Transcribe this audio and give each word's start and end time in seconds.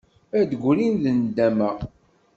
Ad 0.39 0.45
d-grin 0.49 0.93
deg 1.03 1.15
nndama. 1.17 1.69